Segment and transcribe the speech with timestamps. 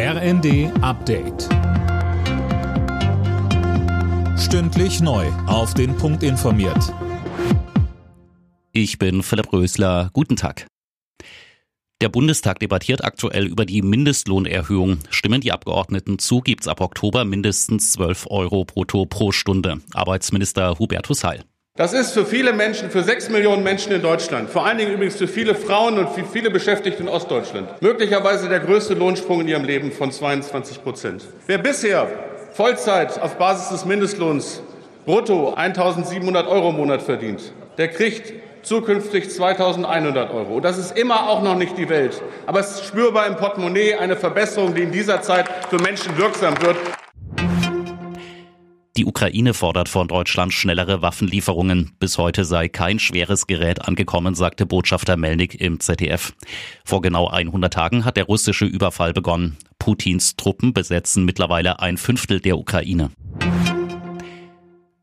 [0.00, 1.48] RND Update.
[4.38, 5.26] Stündlich neu.
[5.48, 6.94] Auf den Punkt informiert.
[8.70, 10.10] Ich bin Philipp Rösler.
[10.12, 10.68] Guten Tag.
[12.00, 14.98] Der Bundestag debattiert aktuell über die Mindestlohnerhöhung.
[15.10, 19.80] Stimmen die Abgeordneten zu, gibt's ab Oktober mindestens 12 Euro brutto pro Stunde.
[19.94, 21.42] Arbeitsminister Hubertus Heil.
[21.78, 25.14] Das ist für viele Menschen, für sechs Millionen Menschen in Deutschland, vor allen Dingen übrigens
[25.14, 29.62] für viele Frauen und für viele Beschäftigte in Ostdeutschland, möglicherweise der größte Lohnsprung in ihrem
[29.62, 31.24] Leben von 22 Prozent.
[31.46, 32.08] Wer bisher
[32.52, 34.60] Vollzeit auf Basis des Mindestlohns
[35.06, 38.32] brutto 1700 Euro im Monat verdient, der kriegt
[38.64, 40.58] zukünftig 2100 Euro.
[40.58, 44.16] Das ist immer auch noch nicht die Welt, aber es ist spürbar im Portemonnaie eine
[44.16, 46.76] Verbesserung, die in dieser Zeit für Menschen wirksam wird.
[48.98, 51.92] Die Ukraine fordert von Deutschland schnellere Waffenlieferungen.
[52.00, 56.32] Bis heute sei kein schweres Gerät angekommen, sagte Botschafter Melnik im ZDF.
[56.84, 59.56] Vor genau 100 Tagen hat der russische Überfall begonnen.
[59.78, 63.12] Putins Truppen besetzen mittlerweile ein Fünftel der Ukraine.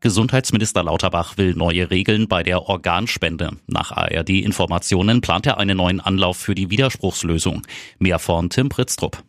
[0.00, 3.52] Gesundheitsminister Lauterbach will neue Regeln bei der Organspende.
[3.66, 7.62] Nach ARD-Informationen plant er einen neuen Anlauf für die Widerspruchslösung.
[7.98, 9.22] Mehr von Tim Pritztrup.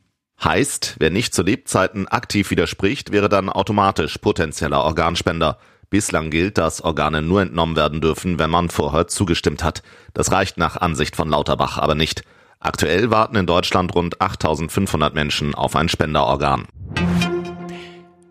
[0.44, 5.58] Heißt, wer nicht zu Lebzeiten aktiv widerspricht, wäre dann automatisch potenzieller Organspender.
[5.90, 9.82] Bislang gilt, dass Organe nur entnommen werden dürfen, wenn man vorher zugestimmt hat.
[10.14, 12.24] Das reicht nach Ansicht von Lauterbach aber nicht.
[12.60, 16.68] Aktuell warten in Deutschland rund 8500 Menschen auf ein Spenderorgan.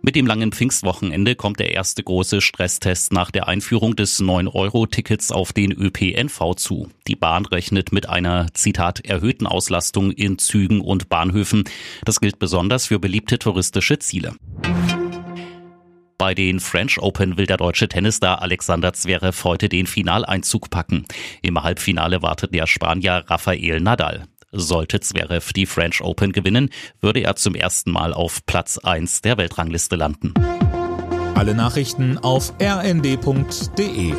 [0.06, 5.52] Mit dem langen Pfingstwochenende kommt der erste große Stresstest nach der Einführung des 9-Euro-Tickets auf
[5.52, 6.88] den ÖPNV zu.
[7.08, 11.64] Die Bahn rechnet mit einer, Zitat, erhöhten Auslastung in Zügen und Bahnhöfen.
[12.04, 14.36] Das gilt besonders für beliebte touristische Ziele.
[16.18, 21.04] Bei den French Open will der deutsche Tennisstar Alexander Zverev heute den Finaleinzug packen.
[21.42, 24.28] Im Halbfinale wartet der Spanier Rafael Nadal.
[24.58, 26.70] Sollte Zverev die French Open gewinnen,
[27.02, 30.32] würde er zum ersten Mal auf Platz 1 der Weltrangliste landen.
[31.34, 34.14] Alle Nachrichten auf rnd.de